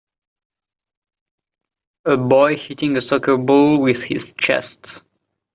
[2.07, 5.03] A boy hitting a soccer ball with his chest.